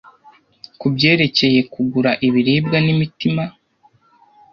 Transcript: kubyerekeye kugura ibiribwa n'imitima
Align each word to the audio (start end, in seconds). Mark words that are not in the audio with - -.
kubyerekeye 0.79 1.59
kugura 1.73 2.11
ibiribwa 2.27 2.77
n'imitima 2.85 3.43